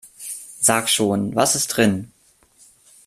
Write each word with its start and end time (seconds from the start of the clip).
Sag 0.59 0.89
schon, 0.89 1.35
was 1.35 1.53
ist 1.53 1.67
drin? 1.67 2.11